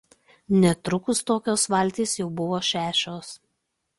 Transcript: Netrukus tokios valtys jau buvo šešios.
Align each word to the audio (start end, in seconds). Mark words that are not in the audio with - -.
Netrukus 0.61 1.21
tokios 1.31 1.67
valtys 1.75 2.15
jau 2.21 2.27
buvo 2.39 2.61
šešios. 2.71 3.33